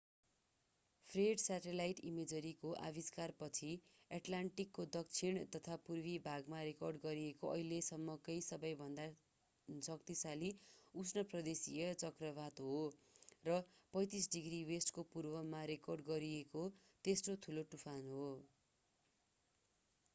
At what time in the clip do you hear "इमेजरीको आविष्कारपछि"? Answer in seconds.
2.05-3.67